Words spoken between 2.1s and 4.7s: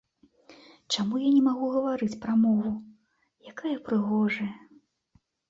пра мову, якая прыгожая.